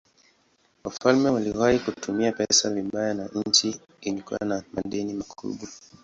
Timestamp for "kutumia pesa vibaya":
1.79-3.13